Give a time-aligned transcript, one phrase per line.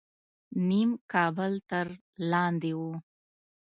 [0.67, 1.87] نیم کابل تر
[2.31, 2.79] لاندې و.